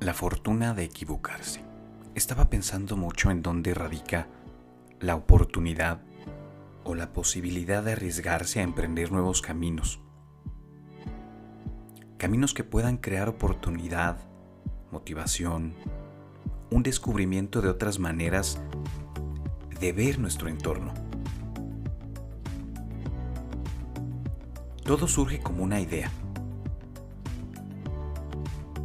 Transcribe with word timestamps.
La 0.00 0.14
fortuna 0.14 0.72
de 0.72 0.84
equivocarse. 0.84 1.60
Estaba 2.14 2.48
pensando 2.48 2.96
mucho 2.96 3.30
en 3.30 3.42
dónde 3.42 3.74
radica 3.74 4.28
la 4.98 5.14
oportunidad 5.14 6.00
o 6.84 6.94
la 6.94 7.12
posibilidad 7.12 7.82
de 7.82 7.92
arriesgarse 7.92 8.60
a 8.60 8.62
emprender 8.62 9.12
nuevos 9.12 9.42
caminos. 9.42 10.00
Caminos 12.16 12.54
que 12.54 12.64
puedan 12.64 12.96
crear 12.96 13.28
oportunidad, 13.28 14.16
motivación, 14.90 15.74
un 16.70 16.82
descubrimiento 16.82 17.60
de 17.60 17.68
otras 17.68 17.98
maneras 17.98 18.58
de 19.80 19.92
ver 19.92 20.18
nuestro 20.18 20.48
entorno. 20.48 20.94
Todo 24.82 25.06
surge 25.06 25.40
como 25.40 25.62
una 25.62 25.78
idea 25.78 26.10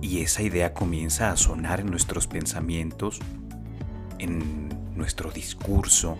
y 0.05 0.21
esa 0.21 0.43
idea 0.43 0.71
comienza 0.71 1.31
a 1.31 1.35
sonar 1.35 1.79
en 1.79 1.87
nuestros 1.87 2.27
pensamientos, 2.27 3.19
en 4.19 4.69
nuestro 4.95 5.31
discurso, 5.31 6.15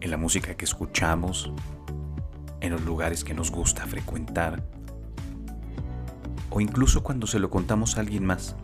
en 0.00 0.10
la 0.10 0.16
música 0.16 0.56
que 0.56 0.64
escuchamos, 0.64 1.52
en 2.60 2.72
los 2.72 2.82
lugares 2.82 3.22
que 3.22 3.32
nos 3.32 3.52
gusta 3.52 3.86
frecuentar, 3.86 4.64
o 6.50 6.60
incluso 6.60 7.04
cuando 7.04 7.28
se 7.28 7.38
lo 7.38 7.48
contamos 7.48 7.96
a 7.96 8.00
alguien 8.00 8.24
más. 8.26 8.56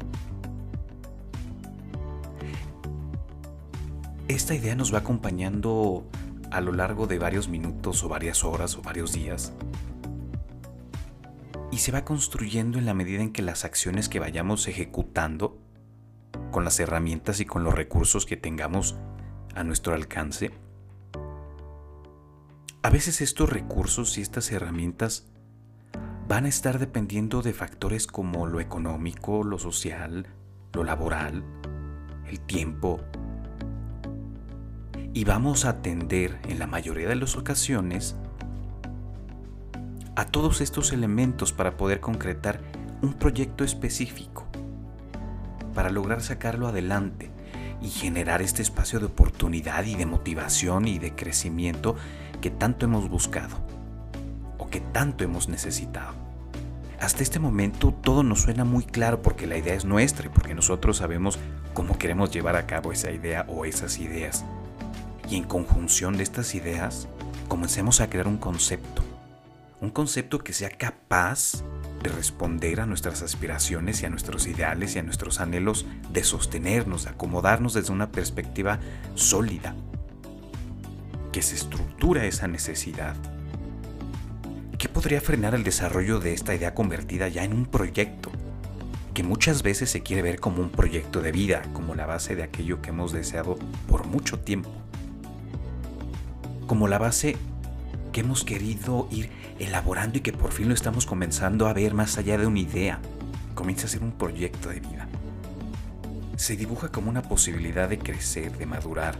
Esta 4.26 4.56
idea 4.56 4.74
nos 4.74 4.92
va 4.92 4.98
acompañando 4.98 6.04
a 6.50 6.60
lo 6.60 6.72
largo 6.72 7.06
de 7.06 7.20
varios 7.20 7.48
minutos 7.48 8.02
o 8.02 8.08
varias 8.08 8.42
horas 8.42 8.76
o 8.76 8.82
varios 8.82 9.12
días 9.12 9.52
se 11.78 11.92
va 11.92 12.04
construyendo 12.04 12.78
en 12.78 12.86
la 12.86 12.94
medida 12.94 13.22
en 13.22 13.32
que 13.32 13.42
las 13.42 13.64
acciones 13.64 14.08
que 14.08 14.20
vayamos 14.20 14.66
ejecutando, 14.68 15.58
con 16.50 16.64
las 16.64 16.80
herramientas 16.80 17.40
y 17.40 17.44
con 17.44 17.64
los 17.64 17.74
recursos 17.74 18.26
que 18.26 18.36
tengamos 18.36 18.96
a 19.54 19.64
nuestro 19.64 19.94
alcance, 19.94 20.50
a 22.82 22.90
veces 22.90 23.20
estos 23.20 23.50
recursos 23.50 24.16
y 24.18 24.22
estas 24.22 24.50
herramientas 24.50 25.26
van 26.26 26.44
a 26.44 26.48
estar 26.48 26.78
dependiendo 26.78 27.42
de 27.42 27.52
factores 27.52 28.06
como 28.06 28.46
lo 28.46 28.60
económico, 28.60 29.42
lo 29.44 29.58
social, 29.58 30.26
lo 30.72 30.84
laboral, 30.84 31.44
el 32.26 32.40
tiempo. 32.40 33.00
Y 35.12 35.24
vamos 35.24 35.64
a 35.64 35.70
atender 35.70 36.38
en 36.48 36.58
la 36.58 36.66
mayoría 36.66 37.08
de 37.08 37.16
las 37.16 37.36
ocasiones 37.36 38.16
a 40.18 40.24
todos 40.24 40.60
estos 40.60 40.92
elementos 40.92 41.52
para 41.52 41.76
poder 41.76 42.00
concretar 42.00 42.60
un 43.02 43.12
proyecto 43.12 43.62
específico, 43.62 44.48
para 45.74 45.90
lograr 45.90 46.22
sacarlo 46.22 46.66
adelante 46.66 47.30
y 47.80 47.88
generar 47.88 48.42
este 48.42 48.60
espacio 48.60 48.98
de 48.98 49.06
oportunidad 49.06 49.84
y 49.84 49.94
de 49.94 50.06
motivación 50.06 50.88
y 50.88 50.98
de 50.98 51.14
crecimiento 51.14 51.94
que 52.40 52.50
tanto 52.50 52.84
hemos 52.84 53.08
buscado 53.08 53.58
o 54.58 54.68
que 54.68 54.80
tanto 54.80 55.22
hemos 55.22 55.48
necesitado. 55.48 56.14
Hasta 56.98 57.22
este 57.22 57.38
momento 57.38 57.94
todo 57.94 58.24
nos 58.24 58.40
suena 58.40 58.64
muy 58.64 58.86
claro 58.86 59.22
porque 59.22 59.46
la 59.46 59.56
idea 59.56 59.74
es 59.74 59.84
nuestra 59.84 60.26
y 60.26 60.30
porque 60.30 60.56
nosotros 60.56 60.96
sabemos 60.96 61.38
cómo 61.74 61.96
queremos 61.96 62.32
llevar 62.32 62.56
a 62.56 62.66
cabo 62.66 62.90
esa 62.90 63.12
idea 63.12 63.46
o 63.46 63.64
esas 63.64 64.00
ideas. 64.00 64.44
Y 65.30 65.36
en 65.36 65.44
conjunción 65.44 66.16
de 66.16 66.24
estas 66.24 66.56
ideas, 66.56 67.06
comencemos 67.46 68.00
a 68.00 68.10
crear 68.10 68.26
un 68.26 68.38
concepto, 68.38 69.04
un 69.80 69.90
concepto 69.90 70.38
que 70.38 70.52
sea 70.52 70.70
capaz 70.70 71.62
de 72.02 72.10
responder 72.10 72.80
a 72.80 72.86
nuestras 72.86 73.22
aspiraciones 73.22 74.02
y 74.02 74.06
a 74.06 74.10
nuestros 74.10 74.46
ideales 74.46 74.94
y 74.94 74.98
a 74.98 75.02
nuestros 75.02 75.40
anhelos, 75.40 75.86
de 76.12 76.24
sostenernos, 76.24 77.04
de 77.04 77.10
acomodarnos 77.10 77.74
desde 77.74 77.92
una 77.92 78.10
perspectiva 78.10 78.78
sólida, 79.14 79.74
que 81.32 81.42
se 81.42 81.54
estructura 81.54 82.24
esa 82.24 82.48
necesidad. 82.48 83.16
¿Qué 84.78 84.88
podría 84.88 85.20
frenar 85.20 85.54
el 85.54 85.64
desarrollo 85.64 86.20
de 86.20 86.34
esta 86.34 86.54
idea 86.54 86.74
convertida 86.74 87.28
ya 87.28 87.44
en 87.44 87.52
un 87.52 87.66
proyecto? 87.66 88.30
Que 89.12 89.24
muchas 89.24 89.64
veces 89.64 89.90
se 89.90 90.02
quiere 90.02 90.22
ver 90.22 90.38
como 90.38 90.62
un 90.62 90.70
proyecto 90.70 91.20
de 91.20 91.32
vida, 91.32 91.62
como 91.72 91.96
la 91.96 92.06
base 92.06 92.36
de 92.36 92.44
aquello 92.44 92.80
que 92.80 92.90
hemos 92.90 93.12
deseado 93.12 93.58
por 93.88 94.06
mucho 94.06 94.38
tiempo. 94.38 94.70
Como 96.68 96.86
la 96.86 96.98
base 96.98 97.36
que 98.12 98.20
hemos 98.20 98.44
querido 98.44 99.08
ir 99.10 99.30
elaborando 99.58 100.18
y 100.18 100.20
que 100.20 100.32
por 100.32 100.52
fin 100.52 100.68
lo 100.68 100.74
estamos 100.74 101.06
comenzando 101.06 101.66
a 101.66 101.72
ver 101.72 101.94
más 101.94 102.18
allá 102.18 102.38
de 102.38 102.46
una 102.46 102.60
idea. 102.60 103.00
Comienza 103.54 103.86
a 103.86 103.90
ser 103.90 104.02
un 104.02 104.12
proyecto 104.12 104.68
de 104.68 104.80
vida. 104.80 105.08
Se 106.36 106.56
dibuja 106.56 106.90
como 106.90 107.10
una 107.10 107.22
posibilidad 107.22 107.88
de 107.88 107.98
crecer, 107.98 108.56
de 108.56 108.66
madurar, 108.66 109.18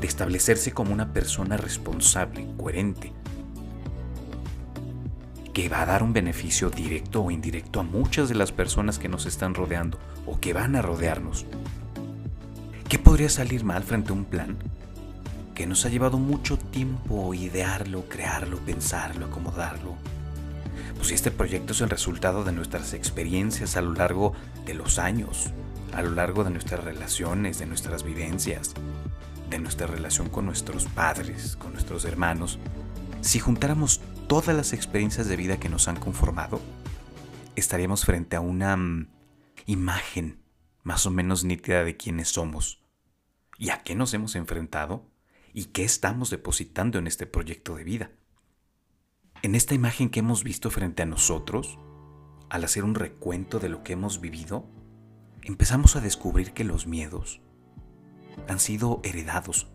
de 0.00 0.06
establecerse 0.06 0.72
como 0.72 0.92
una 0.92 1.12
persona 1.12 1.56
responsable, 1.56 2.46
coherente, 2.56 3.12
que 5.52 5.68
va 5.68 5.82
a 5.82 5.86
dar 5.86 6.02
un 6.02 6.12
beneficio 6.12 6.70
directo 6.70 7.22
o 7.22 7.30
indirecto 7.30 7.80
a 7.80 7.82
muchas 7.82 8.28
de 8.28 8.36
las 8.36 8.52
personas 8.52 8.98
que 8.98 9.08
nos 9.08 9.26
están 9.26 9.54
rodeando 9.54 9.98
o 10.26 10.38
que 10.38 10.52
van 10.52 10.76
a 10.76 10.82
rodearnos. 10.82 11.44
¿Qué 12.88 12.98
podría 12.98 13.28
salir 13.28 13.64
mal 13.64 13.82
frente 13.82 14.10
a 14.10 14.14
un 14.14 14.24
plan 14.24 14.56
que 15.60 15.66
nos 15.66 15.84
ha 15.84 15.90
llevado 15.90 16.16
mucho 16.16 16.56
tiempo 16.56 17.34
idearlo, 17.34 18.08
crearlo, 18.08 18.56
pensarlo, 18.60 19.26
acomodarlo. 19.26 19.94
Pues 20.96 21.12
este 21.12 21.30
proyecto 21.30 21.74
es 21.74 21.82
el 21.82 21.90
resultado 21.90 22.44
de 22.44 22.52
nuestras 22.52 22.94
experiencias 22.94 23.76
a 23.76 23.82
lo 23.82 23.92
largo 23.92 24.32
de 24.64 24.72
los 24.72 24.98
años, 24.98 25.50
a 25.92 26.00
lo 26.00 26.12
largo 26.12 26.44
de 26.44 26.50
nuestras 26.50 26.82
relaciones, 26.82 27.58
de 27.58 27.66
nuestras 27.66 28.04
vivencias, 28.04 28.72
de 29.50 29.58
nuestra 29.58 29.86
relación 29.86 30.30
con 30.30 30.46
nuestros 30.46 30.86
padres, 30.86 31.56
con 31.56 31.74
nuestros 31.74 32.06
hermanos, 32.06 32.58
si 33.20 33.38
juntáramos 33.38 34.00
todas 34.28 34.56
las 34.56 34.72
experiencias 34.72 35.28
de 35.28 35.36
vida 35.36 35.60
que 35.60 35.68
nos 35.68 35.88
han 35.88 35.96
conformado, 35.96 36.58
estaríamos 37.54 38.06
frente 38.06 38.34
a 38.34 38.40
una 38.40 38.78
mm, 38.78 39.08
imagen 39.66 40.42
más 40.84 41.04
o 41.04 41.10
menos 41.10 41.44
nítida 41.44 41.84
de 41.84 41.98
quiénes 41.98 42.30
somos 42.30 42.82
y 43.58 43.68
a 43.68 43.82
qué 43.82 43.94
nos 43.94 44.14
hemos 44.14 44.36
enfrentado 44.36 45.09
y 45.52 45.66
qué 45.66 45.84
estamos 45.84 46.30
depositando 46.30 46.98
en 46.98 47.06
este 47.06 47.26
proyecto 47.26 47.76
de 47.76 47.84
vida. 47.84 48.10
En 49.42 49.54
esta 49.54 49.74
imagen 49.74 50.10
que 50.10 50.20
hemos 50.20 50.44
visto 50.44 50.70
frente 50.70 51.02
a 51.02 51.06
nosotros, 51.06 51.78
al 52.50 52.64
hacer 52.64 52.84
un 52.84 52.94
recuento 52.94 53.58
de 53.58 53.68
lo 53.68 53.82
que 53.82 53.94
hemos 53.94 54.20
vivido, 54.20 54.66
empezamos 55.42 55.96
a 55.96 56.00
descubrir 56.00 56.52
que 56.52 56.64
los 56.64 56.86
miedos 56.86 57.40
han 58.48 58.60
sido 58.60 59.00
heredados. 59.02 59.68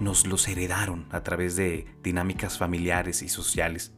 Nos 0.00 0.26
los 0.26 0.48
heredaron 0.48 1.06
a 1.10 1.22
través 1.22 1.56
de 1.56 1.86
dinámicas 2.02 2.58
familiares 2.58 3.22
y 3.22 3.28
sociales, 3.28 3.92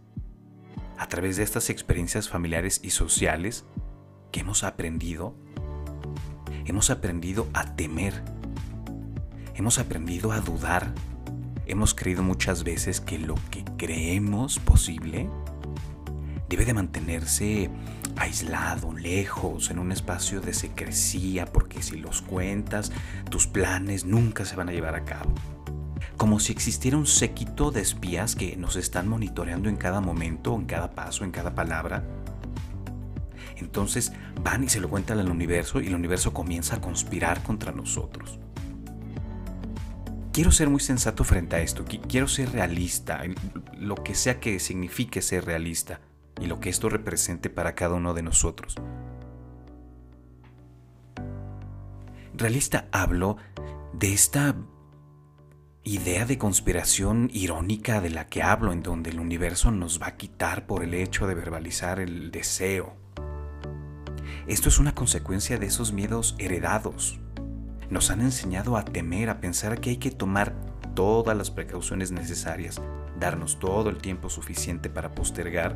a 0.99 1.09
través 1.09 1.37
de 1.39 1.43
estas 1.43 1.71
experiencias 1.71 2.29
familiares 2.29 2.81
y 2.83 2.91
sociales 2.91 3.65
que 4.33 4.41
hemos 4.41 4.65
aprendido, 4.65 5.35
hemos 6.67 6.91
aprendido 6.91 7.49
a 7.55 7.75
temer 7.75 8.23
Hemos 9.61 9.79
aprendido 9.79 10.33
a 10.33 10.41
dudar. 10.41 10.91
Hemos 11.67 11.95
creído 11.95 12.23
muchas 12.23 12.65
veces 12.65 12.99
que 12.99 13.19
lo 13.19 13.35
que 13.51 13.63
creemos 13.77 14.59
posible 14.59 15.29
debe 16.49 16.65
de 16.65 16.73
mantenerse 16.73 17.71
aislado, 18.17 18.95
lejos, 18.95 19.71
en 19.71 19.79
un 19.79 19.93
espacio 19.93 20.41
de 20.41 20.55
secrecía, 20.55 21.45
porque 21.45 21.83
si 21.83 21.99
los 21.99 22.23
cuentas, 22.23 22.91
tus 23.29 23.47
planes 23.47 24.07
nunca 24.07 24.47
se 24.47 24.57
van 24.57 24.71
a 24.71 24.73
llevar 24.73 24.95
a 24.95 25.05
cabo. 25.05 25.31
Como 26.17 26.41
si 26.41 26.53
existiera 26.53 26.97
un 26.97 27.07
séquito 27.07 27.71
de 27.71 27.83
espías 27.83 28.37
que 28.37 28.57
nos 28.57 28.77
están 28.77 29.09
monitoreando 29.09 29.69
en 29.69 29.77
cada 29.77 30.01
momento, 30.01 30.55
en 30.55 30.65
cada 30.65 30.93
paso, 30.93 31.23
en 31.23 31.33
cada 31.33 31.55
palabra. 31.55 32.03
Entonces 33.59 34.15
van 34.43 34.65
y 34.65 34.71
se 34.71 34.81
lo 34.81 34.89
cuentan 34.89 35.19
al 35.19 35.31
universo 35.31 35.83
y 35.83 35.89
el 35.89 35.95
universo 35.95 36.33
comienza 36.33 36.77
a 36.77 36.81
conspirar 36.81 37.43
contra 37.43 37.73
nosotros 37.73 38.39
quiero 40.33 40.51
ser 40.51 40.69
muy 40.69 40.81
sensato 40.81 41.25
frente 41.25 41.57
a 41.57 41.61
esto, 41.61 41.85
quiero 42.09 42.29
ser 42.29 42.53
realista, 42.53 43.23
lo 43.79 43.97
que 43.97 44.15
sea 44.15 44.41
que 44.41 44.59
signifique 44.61 45.23
ser 45.23 45.45
realista 45.45 46.01
y 46.41 46.47
lo 46.47 46.61
que 46.61 46.71
esto 46.71 46.89
represente 46.89 47.51
para 47.51 47.75
cada 47.75 47.95
uno 47.95 48.15
de 48.15 48.23
nosotros. 48.23 48.77
Realista 52.35 52.89
hablo 52.93 53.37
de 53.93 54.13
esta 54.13 54.57
idea 55.85 56.25
de 56.25 56.39
conspiración 56.39 57.29
irónica 57.33 58.01
de 58.01 58.11
la 58.11 58.27
que 58.29 58.43
hablo, 58.43 58.73
en 58.73 58.83
donde 58.83 59.11
el 59.11 59.21
universo 59.21 59.71
nos 59.71 60.01
va 60.01 60.09
a 60.09 60.17
quitar 60.17 60.67
por 60.67 60.83
el 60.83 60.95
hecho 60.95 61.27
de 61.27 61.35
verbalizar 61.35 62.01
el 62.01 62.31
deseo. 62.31 62.95
Esto 64.47 64.69
es 64.69 64.79
una 64.79 64.95
consecuencia 64.95 65.59
de 65.59 65.67
esos 65.67 65.93
miedos 65.93 66.35
heredados, 66.39 67.20
nos 67.91 68.11
han 68.11 68.21
enseñado 68.21 68.77
a 68.77 68.85
temer, 68.85 69.29
a 69.29 69.41
pensar 69.41 69.81
que 69.81 69.91
hay 69.91 69.97
que 69.97 70.13
tomar 70.13 70.55
todas 70.95 71.37
las 71.37 71.51
precauciones 71.51 72.13
necesarias, 72.13 72.81
darnos 73.19 73.59
todo 73.59 73.91
el 73.91 73.99
tiempo 73.99 74.31
suficiente 74.31 74.89
para 74.89 75.15
postergar. 75.15 75.75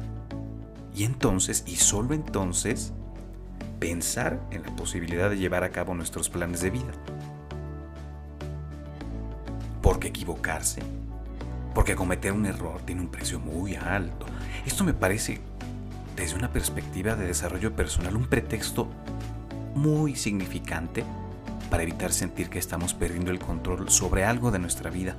Y 0.94 1.05
entonces, 1.05 1.64
y 1.66 1.76
solo 1.76 2.14
entonces, 2.14 2.93
pensar 3.81 4.40
en 4.52 4.62
la 4.62 4.75
posibilidad 4.76 5.28
de 5.28 5.38
llevar 5.38 5.64
a 5.64 5.70
cabo 5.70 5.94
nuestros 5.94 6.28
planes 6.28 6.61
de 6.61 6.70
vida. 6.70 6.93
Porque 9.82 10.08
equivocarse, 10.08 10.82
porque 11.75 11.96
cometer 11.96 12.32
un 12.32 12.46
error 12.46 12.81
tiene 12.82 13.00
un 13.00 13.08
precio 13.08 13.40
muy 13.40 13.75
alto. 13.75 14.26
Esto 14.64 14.84
me 14.84 14.94
parece, 14.94 15.40
desde 16.14 16.37
una 16.37 16.52
perspectiva 16.52 17.16
de 17.16 17.26
desarrollo 17.26 17.75
personal, 17.75 18.16
un 18.16 18.26
pretexto 18.26 18.88
muy 19.75 20.14
significante 20.14 21.05
para 21.75 21.82
evitar 21.82 22.12
sentir 22.12 22.50
que 22.50 22.61
estamos 22.61 22.94
perdiendo 22.94 23.32
el 23.32 23.41
control 23.41 23.91
sobre 23.91 24.25
algo 24.25 24.53
de 24.53 24.61
nuestra 24.61 24.91
vida. 24.91 25.17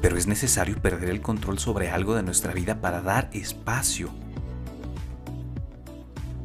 Pero 0.00 0.16
es 0.16 0.28
necesario 0.28 0.80
perder 0.80 1.10
el 1.10 1.20
control 1.20 1.58
sobre 1.58 1.90
algo 1.90 2.14
de 2.14 2.22
nuestra 2.22 2.52
vida 2.52 2.80
para 2.80 3.00
dar 3.00 3.28
espacio, 3.32 4.10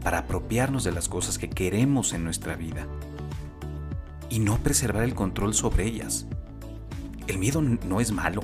para 0.03 0.17
apropiarnos 0.17 0.83
de 0.83 0.91
las 0.91 1.07
cosas 1.07 1.37
que 1.37 1.51
queremos 1.51 2.13
en 2.13 2.23
nuestra 2.23 2.55
vida 2.55 2.87
y 4.31 4.39
no 4.39 4.57
preservar 4.57 5.03
el 5.03 5.13
control 5.13 5.53
sobre 5.53 5.85
ellas. 5.85 6.25
El 7.27 7.37
miedo 7.37 7.61
no 7.61 8.01
es 8.01 8.11
malo. 8.11 8.41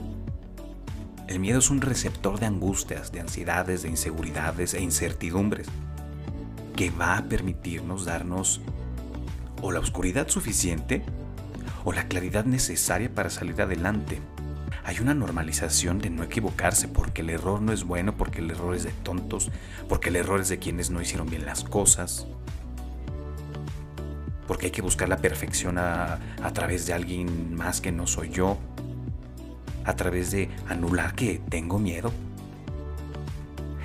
El 1.28 1.40
miedo 1.40 1.58
es 1.58 1.72
un 1.72 1.82
receptor 1.82 2.40
de 2.40 2.46
angustias, 2.46 3.12
de 3.12 3.22
ansiedades, 3.22 3.82
de 3.82 3.90
inseguridades 3.90 4.76
e 4.76 4.82
incertidumbres 4.84 5.68
que 6.82 6.90
va 6.90 7.16
a 7.16 7.26
permitirnos 7.26 8.06
darnos 8.06 8.60
o 9.62 9.72
la 9.72 9.80
oscuridad 9.80 10.30
suficiente 10.30 11.04
o 11.84 11.94
la 11.94 12.08
claridad 12.08 12.46
necesaria 12.46 13.14
para 13.14 13.30
salir 13.30 13.62
adelante. 13.62 14.20
Hay 14.84 14.98
una 15.00 15.14
normalización 15.14 16.00
de 16.00 16.10
no 16.10 16.24
equivocarse 16.24 16.88
porque 16.88 17.22
el 17.22 17.30
error 17.30 17.62
no 17.62 17.72
es 17.72 17.84
bueno, 17.84 18.18
porque 18.18 18.40
el 18.40 18.50
error 18.50 18.74
es 18.74 18.82
de 18.82 18.94
tontos, 19.04 19.52
porque 19.88 20.10
el 20.10 20.16
error 20.16 20.42
es 20.42 20.50
de 20.50 20.58
quienes 20.58 20.90
no 20.90 21.00
hicieron 21.04 21.30
bien 21.30 21.46
las 21.46 21.64
cosas, 21.64 22.26
porque 24.48 24.66
hay 24.66 24.72
que 24.72 24.82
buscar 24.82 25.08
la 25.08 25.18
perfección 25.18 25.78
a, 25.78 26.18
a 26.42 26.52
través 26.52 26.88
de 26.88 26.94
alguien 26.94 27.54
más 27.54 27.80
que 27.80 27.92
no 27.92 28.08
soy 28.08 28.32
yo, 28.32 28.58
a 29.86 29.96
través 29.96 30.32
de 30.32 30.50
anular 30.68 31.14
que 31.14 31.44
tengo 31.48 31.78
miedo 31.78 32.12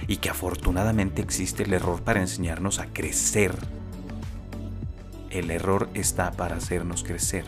y 0.08 0.18
que 0.18 0.30
afortunadamente 0.30 1.22
existe 1.22 1.64
el 1.64 1.72
error 1.72 2.02
para 2.02 2.20
enseñarnos 2.20 2.78
a 2.78 2.86
crecer. 2.86 3.56
El 5.30 5.50
error 5.50 5.88
está 5.94 6.32
para 6.32 6.56
hacernos 6.56 7.02
crecer. 7.02 7.44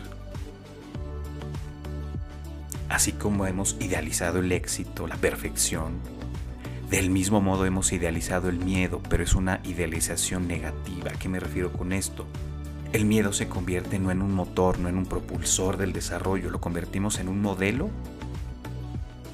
Así 2.89 3.13
como 3.13 3.47
hemos 3.47 3.77
idealizado 3.81 4.39
el 4.41 4.51
éxito, 4.51 5.07
la 5.07 5.17
perfección, 5.17 6.01
del 6.91 7.11
mismo 7.11 7.43
modo 7.43 7.67
hemos 7.67 7.93
idealizado 7.93 8.49
el 8.49 8.59
miedo, 8.59 9.03
pero 9.11 9.23
es 9.23 9.35
una 9.35 9.61
idealización 9.65 10.49
negativa. 10.49 11.11
¿A 11.11 11.19
qué 11.19 11.29
me 11.29 11.39
refiero 11.39 11.71
con 11.71 11.93
esto? 11.93 12.27
El 12.95 13.05
miedo 13.05 13.35
se 13.35 13.49
convierte 13.49 13.99
no 13.99 14.11
en 14.11 14.23
un 14.23 14.33
motor, 14.33 14.79
no 14.79 14.89
en 14.89 14.97
un 14.97 15.05
propulsor 15.05 15.77
del 15.77 15.93
desarrollo, 15.93 16.49
lo 16.49 16.63
convertimos 16.63 17.19
en 17.19 17.29
un 17.29 17.43
modelo 17.43 17.91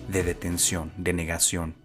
de 0.09 0.25
detención, 0.25 0.93
de 0.97 1.12
negación, 1.12 1.77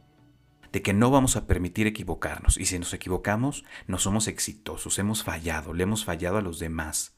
de 0.71 0.81
que 0.81 0.94
no 0.94 1.10
vamos 1.10 1.36
a 1.36 1.48
permitir 1.48 1.88
equivocarnos 1.88 2.57
y 2.57 2.66
si 2.66 2.77
nos 2.80 2.94
equivocamos 2.94 3.66
no 3.88 3.98
somos 3.98 4.27
exitosos, 4.27 5.00
hemos 5.00 5.24
fallado, 5.24 5.74
le 5.74 5.83
hemos 5.83 6.06
fallado 6.06 6.38
a 6.38 6.42
los 6.42 6.60
demás. 6.60 7.16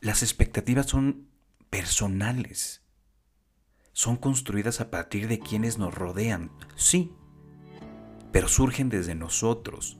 Las 0.00 0.22
expectativas 0.22 0.86
son 0.86 1.28
personales, 1.70 2.82
son 3.92 4.16
construidas 4.16 4.80
a 4.80 4.90
partir 4.90 5.28
de 5.28 5.38
quienes 5.38 5.76
nos 5.78 5.94
rodean, 5.94 6.52
sí, 6.76 7.12
pero 8.32 8.48
surgen 8.48 8.88
desde 8.88 9.14
nosotros, 9.14 9.98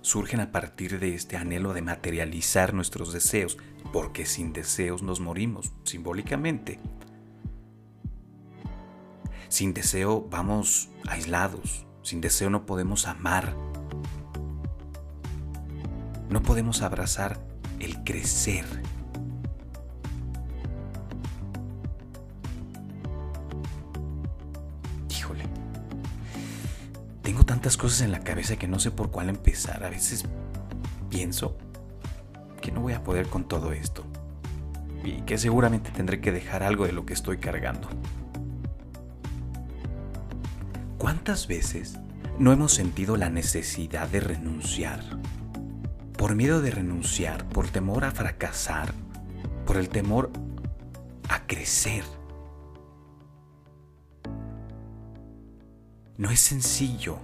surgen 0.00 0.40
a 0.40 0.50
partir 0.50 0.98
de 0.98 1.14
este 1.14 1.36
anhelo 1.36 1.72
de 1.72 1.82
materializar 1.82 2.74
nuestros 2.74 3.12
deseos, 3.12 3.56
porque 3.92 4.26
sin 4.26 4.52
deseos 4.52 5.02
nos 5.02 5.20
morimos, 5.20 5.72
simbólicamente. 5.84 6.80
Sin 9.52 9.74
deseo 9.74 10.26
vamos 10.30 10.88
aislados, 11.06 11.84
sin 12.00 12.22
deseo 12.22 12.48
no 12.48 12.64
podemos 12.64 13.06
amar, 13.06 13.54
no 16.30 16.42
podemos 16.42 16.80
abrazar 16.80 17.38
el 17.78 18.02
crecer. 18.02 18.64
Híjole, 25.10 25.44
tengo 27.20 27.44
tantas 27.44 27.76
cosas 27.76 28.00
en 28.00 28.10
la 28.10 28.20
cabeza 28.20 28.56
que 28.56 28.68
no 28.68 28.78
sé 28.78 28.90
por 28.90 29.10
cuál 29.10 29.28
empezar. 29.28 29.84
A 29.84 29.90
veces 29.90 30.24
pienso 31.10 31.58
que 32.62 32.72
no 32.72 32.80
voy 32.80 32.94
a 32.94 33.04
poder 33.04 33.28
con 33.28 33.46
todo 33.46 33.72
esto 33.72 34.02
y 35.04 35.20
que 35.20 35.36
seguramente 35.36 35.90
tendré 35.90 36.22
que 36.22 36.32
dejar 36.32 36.62
algo 36.62 36.86
de 36.86 36.92
lo 36.92 37.04
que 37.04 37.12
estoy 37.12 37.36
cargando. 37.36 37.90
¿Cuántas 41.02 41.48
veces 41.48 41.98
no 42.38 42.52
hemos 42.52 42.74
sentido 42.74 43.16
la 43.16 43.28
necesidad 43.28 44.06
de 44.06 44.20
renunciar? 44.20 45.00
Por 46.16 46.36
miedo 46.36 46.62
de 46.62 46.70
renunciar, 46.70 47.44
por 47.48 47.66
temor 47.66 48.04
a 48.04 48.12
fracasar, 48.12 48.94
por 49.66 49.78
el 49.78 49.88
temor 49.88 50.30
a 51.28 51.44
crecer. 51.48 52.04
No 56.18 56.30
es 56.30 56.38
sencillo. 56.38 57.18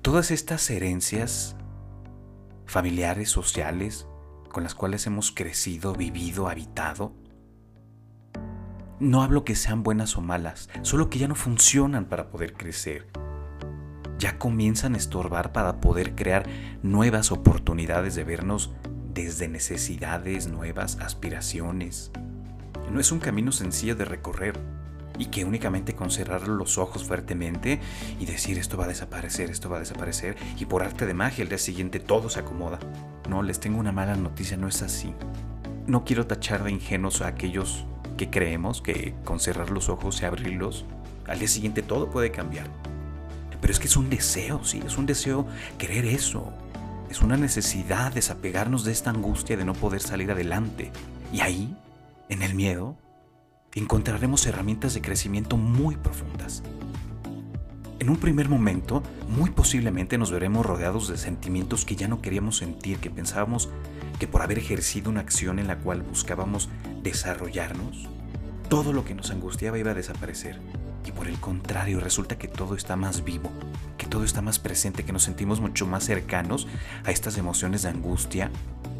Todas 0.00 0.30
estas 0.30 0.70
herencias 0.70 1.54
familiares, 2.64 3.28
sociales, 3.28 4.06
con 4.48 4.62
las 4.62 4.74
cuales 4.74 5.06
hemos 5.06 5.32
crecido, 5.32 5.92
vivido, 5.92 6.48
habitado, 6.48 7.12
no 9.02 9.20
hablo 9.22 9.44
que 9.44 9.56
sean 9.56 9.82
buenas 9.82 10.16
o 10.16 10.20
malas, 10.20 10.70
solo 10.82 11.10
que 11.10 11.18
ya 11.18 11.26
no 11.26 11.34
funcionan 11.34 12.04
para 12.04 12.30
poder 12.30 12.54
crecer. 12.54 13.08
Ya 14.18 14.38
comienzan 14.38 14.94
a 14.94 14.98
estorbar 14.98 15.52
para 15.52 15.80
poder 15.80 16.14
crear 16.14 16.46
nuevas 16.84 17.32
oportunidades 17.32 18.14
de 18.14 18.22
vernos 18.22 18.70
desde 19.12 19.48
necesidades, 19.48 20.46
nuevas 20.46 20.98
aspiraciones. 21.00 22.12
No 22.92 23.00
es 23.00 23.10
un 23.10 23.18
camino 23.18 23.50
sencillo 23.50 23.96
de 23.96 24.04
recorrer 24.04 24.56
y 25.18 25.26
que 25.26 25.44
únicamente 25.44 25.96
con 25.96 26.12
cerrar 26.12 26.46
los 26.46 26.78
ojos 26.78 27.02
fuertemente 27.02 27.80
y 28.20 28.26
decir 28.26 28.56
esto 28.56 28.76
va 28.76 28.84
a 28.84 28.88
desaparecer, 28.88 29.50
esto 29.50 29.68
va 29.68 29.78
a 29.78 29.80
desaparecer 29.80 30.36
y 30.60 30.66
por 30.66 30.84
arte 30.84 31.06
de 31.06 31.14
magia 31.14 31.42
el 31.42 31.48
día 31.48 31.58
siguiente 31.58 31.98
todo 31.98 32.30
se 32.30 32.38
acomoda. 32.38 32.78
No, 33.28 33.42
les 33.42 33.58
tengo 33.58 33.80
una 33.80 33.90
mala 33.90 34.14
noticia, 34.14 34.56
no 34.56 34.68
es 34.68 34.80
así. 34.80 35.12
No 35.88 36.04
quiero 36.04 36.28
tachar 36.28 36.62
de 36.62 36.70
ingenuos 36.70 37.20
a 37.20 37.26
aquellos 37.26 37.84
que 38.22 38.30
creemos 38.30 38.80
que 38.80 39.14
con 39.24 39.40
cerrar 39.40 39.70
los 39.70 39.88
ojos 39.88 40.22
y 40.22 40.26
abrirlos, 40.26 40.84
al 41.26 41.40
día 41.40 41.48
siguiente 41.48 41.82
todo 41.82 42.08
puede 42.08 42.30
cambiar. 42.30 42.68
Pero 43.60 43.72
es 43.72 43.80
que 43.80 43.88
es 43.88 43.96
un 43.96 44.10
deseo, 44.10 44.62
sí, 44.62 44.80
es 44.86 44.96
un 44.96 45.06
deseo 45.06 45.44
querer 45.76 46.04
eso. 46.04 46.52
Es 47.10 47.20
una 47.20 47.36
necesidad 47.36 48.12
desapegarnos 48.12 48.84
de 48.84 48.92
esta 48.92 49.10
angustia 49.10 49.56
de 49.56 49.64
no 49.64 49.74
poder 49.74 50.00
salir 50.00 50.30
adelante. 50.30 50.92
Y 51.32 51.40
ahí, 51.40 51.76
en 52.28 52.42
el 52.42 52.54
miedo, 52.54 52.96
encontraremos 53.74 54.46
herramientas 54.46 54.94
de 54.94 55.02
crecimiento 55.02 55.56
muy 55.56 55.96
profundas. 55.96 56.62
En 57.98 58.08
un 58.08 58.18
primer 58.18 58.48
momento, 58.48 59.02
muy 59.28 59.50
posiblemente 59.50 60.16
nos 60.16 60.30
veremos 60.30 60.64
rodeados 60.64 61.08
de 61.08 61.18
sentimientos 61.18 61.84
que 61.84 61.96
ya 61.96 62.06
no 62.06 62.22
queríamos 62.22 62.58
sentir, 62.58 62.98
que 62.98 63.10
pensábamos 63.10 63.68
que 64.20 64.28
por 64.28 64.42
haber 64.42 64.58
ejercido 64.58 65.10
una 65.10 65.20
acción 65.20 65.58
en 65.58 65.66
la 65.66 65.78
cual 65.78 66.02
buscábamos 66.02 66.68
desarrollarnos, 67.02 68.08
todo 68.68 68.92
lo 68.92 69.04
que 69.04 69.14
nos 69.14 69.30
angustiaba 69.30 69.78
iba 69.78 69.90
a 69.90 69.94
desaparecer. 69.94 70.60
Y 71.04 71.12
por 71.12 71.28
el 71.28 71.38
contrario, 71.38 72.00
resulta 72.00 72.38
que 72.38 72.48
todo 72.48 72.74
está 72.74 72.96
más 72.96 73.24
vivo, 73.24 73.50
que 73.98 74.06
todo 74.06 74.24
está 74.24 74.40
más 74.40 74.58
presente, 74.58 75.04
que 75.04 75.12
nos 75.12 75.24
sentimos 75.24 75.60
mucho 75.60 75.86
más 75.86 76.04
cercanos 76.04 76.68
a 77.04 77.10
estas 77.10 77.38
emociones 77.38 77.82
de 77.82 77.88
angustia, 77.88 78.50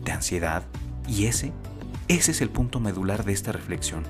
de 0.05 0.13
ansiedad. 0.13 0.65
Y 1.07 1.27
ese, 1.27 1.53
ese 2.09 2.33
es 2.33 2.41
el 2.41 2.51
punto 2.51 2.81
medular 2.81 3.25
de 3.25 3.33
esta 3.33 3.53
reflexión. 3.53 4.05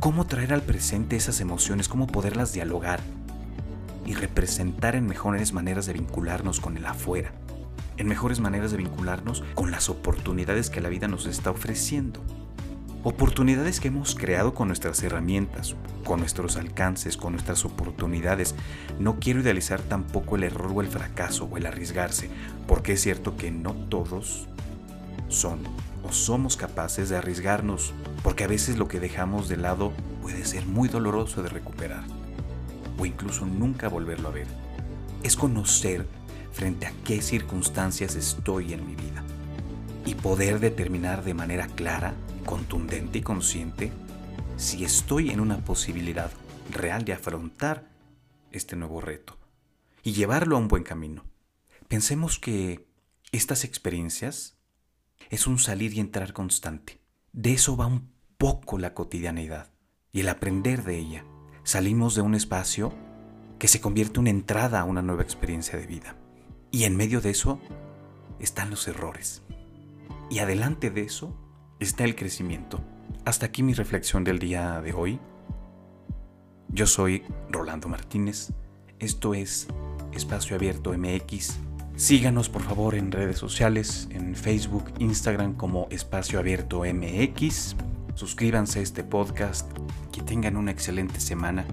¿Cómo 0.00 0.26
traer 0.26 0.52
al 0.52 0.62
presente 0.62 1.16
esas 1.16 1.40
emociones? 1.40 1.88
¿Cómo 1.88 2.06
poderlas 2.06 2.52
dialogar? 2.52 3.00
Y 4.04 4.14
representar 4.14 4.96
en 4.96 5.06
mejores 5.06 5.52
maneras 5.52 5.86
de 5.86 5.94
vincularnos 5.94 6.60
con 6.60 6.76
el 6.76 6.86
afuera 6.86 7.32
en 7.98 8.08
mejores 8.08 8.40
maneras 8.40 8.70
de 8.70 8.76
vincularnos 8.76 9.42
con 9.54 9.70
las 9.70 9.88
oportunidades 9.88 10.70
que 10.70 10.80
la 10.80 10.88
vida 10.88 11.08
nos 11.08 11.26
está 11.26 11.50
ofreciendo. 11.50 12.20
Oportunidades 13.08 13.78
que 13.78 13.86
hemos 13.86 14.16
creado 14.16 14.52
con 14.52 14.66
nuestras 14.66 15.00
herramientas, 15.04 15.76
con 16.04 16.18
nuestros 16.18 16.56
alcances, 16.56 17.16
con 17.16 17.34
nuestras 17.34 17.64
oportunidades. 17.64 18.56
No 18.98 19.20
quiero 19.20 19.38
idealizar 19.38 19.80
tampoco 19.80 20.34
el 20.34 20.42
error 20.42 20.72
o 20.74 20.80
el 20.80 20.88
fracaso 20.88 21.44
o 21.44 21.56
el 21.56 21.66
arriesgarse, 21.66 22.28
porque 22.66 22.94
es 22.94 23.02
cierto 23.02 23.36
que 23.36 23.52
no 23.52 23.74
todos 23.74 24.48
son 25.28 25.60
o 26.02 26.10
somos 26.10 26.56
capaces 26.56 27.08
de 27.08 27.16
arriesgarnos, 27.16 27.94
porque 28.24 28.42
a 28.42 28.48
veces 28.48 28.76
lo 28.76 28.88
que 28.88 28.98
dejamos 28.98 29.48
de 29.48 29.56
lado 29.56 29.92
puede 30.20 30.44
ser 30.44 30.66
muy 30.66 30.88
doloroso 30.88 31.44
de 31.44 31.48
recuperar, 31.48 32.02
o 32.98 33.06
incluso 33.06 33.46
nunca 33.46 33.86
volverlo 33.86 34.30
a 34.30 34.32
ver. 34.32 34.48
Es 35.22 35.36
conocer 35.36 36.08
frente 36.50 36.86
a 36.86 36.92
qué 37.04 37.22
circunstancias 37.22 38.16
estoy 38.16 38.72
en 38.72 38.84
mi 38.84 38.96
vida 38.96 39.22
y 40.04 40.16
poder 40.16 40.58
determinar 40.58 41.22
de 41.22 41.34
manera 41.34 41.68
clara, 41.68 42.14
contundente 42.46 43.18
y 43.18 43.22
consciente 43.22 43.92
si 44.56 44.84
estoy 44.84 45.30
en 45.30 45.40
una 45.40 45.58
posibilidad 45.58 46.30
real 46.70 47.04
de 47.04 47.12
afrontar 47.12 47.90
este 48.52 48.76
nuevo 48.76 49.00
reto 49.02 49.36
y 50.02 50.12
llevarlo 50.12 50.56
a 50.56 50.60
un 50.60 50.68
buen 50.68 50.82
camino. 50.82 51.24
Pensemos 51.88 52.38
que 52.38 52.88
estas 53.32 53.64
experiencias 53.64 54.56
es 55.28 55.46
un 55.46 55.58
salir 55.58 55.92
y 55.92 56.00
entrar 56.00 56.32
constante. 56.32 57.00
De 57.32 57.52
eso 57.52 57.76
va 57.76 57.86
un 57.86 58.10
poco 58.38 58.78
la 58.78 58.94
cotidianidad 58.94 59.72
y 60.12 60.20
el 60.20 60.28
aprender 60.28 60.84
de 60.84 60.98
ella. 60.98 61.24
Salimos 61.64 62.14
de 62.14 62.22
un 62.22 62.34
espacio 62.34 62.94
que 63.58 63.68
se 63.68 63.80
convierte 63.80 64.20
en 64.20 64.28
entrada 64.28 64.80
a 64.80 64.84
una 64.84 65.02
nueva 65.02 65.22
experiencia 65.22 65.78
de 65.78 65.86
vida. 65.86 66.16
Y 66.70 66.84
en 66.84 66.96
medio 66.96 67.20
de 67.20 67.30
eso 67.30 67.60
están 68.38 68.70
los 68.70 68.86
errores. 68.88 69.42
Y 70.30 70.38
adelante 70.38 70.90
de 70.90 71.02
eso 71.02 71.36
está 71.80 72.04
el 72.04 72.14
crecimiento. 72.14 72.80
Hasta 73.24 73.46
aquí 73.46 73.62
mi 73.62 73.74
reflexión 73.74 74.24
del 74.24 74.38
día 74.38 74.80
de 74.80 74.92
hoy. 74.92 75.18
Yo 76.68 76.86
soy 76.86 77.22
Rolando 77.50 77.88
Martínez. 77.88 78.52
Esto 78.98 79.34
es 79.34 79.68
Espacio 80.12 80.56
Abierto 80.56 80.92
MX. 80.96 81.58
Síganos 81.96 82.48
por 82.48 82.62
favor 82.62 82.94
en 82.94 83.10
redes 83.10 83.38
sociales, 83.38 84.08
en 84.10 84.34
Facebook, 84.36 84.84
Instagram 84.98 85.54
como 85.54 85.86
Espacio 85.90 86.38
Abierto 86.38 86.82
MX. 86.84 87.76
Suscríbanse 88.14 88.80
a 88.80 88.82
este 88.82 89.04
podcast. 89.04 89.70
Que 90.12 90.22
tengan 90.22 90.56
una 90.56 90.70
excelente 90.70 91.20
semana 91.20 91.66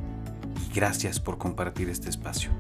y 0.65 0.73
gracias 0.75 1.19
por 1.19 1.37
compartir 1.37 1.89
este 1.89 2.09
espacio. 2.09 2.51